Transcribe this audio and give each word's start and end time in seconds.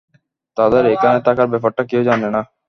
তাদের 0.57 0.83
এখানে 0.93 1.17
থাকার 1.27 1.47
ব্যাপারটা 1.53 1.83
কেউ 1.89 2.01
জানে 2.09 2.27
না। 2.35 2.41